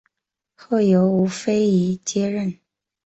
[0.55, 2.57] 后由吴棐彝接任。